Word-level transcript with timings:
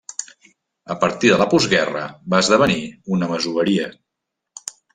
A 0.93 0.95
partir 1.03 1.29
de 1.33 1.37
la 1.41 1.47
postguerra 1.51 2.03
va 2.35 2.41
esdevenir 2.45 2.81
una 3.19 3.31
masoveria. 3.35 3.89